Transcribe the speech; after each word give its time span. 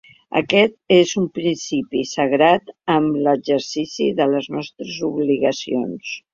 Aquest 0.39 0.71
és 0.95 1.11
un 1.21 1.27
principi 1.39 2.01
sagrat 2.13 2.73
en 2.95 3.11
l’exercici 3.29 4.11
de 4.23 4.31
les 4.35 4.51
nostres 4.59 4.99
obligacions. 5.13 6.19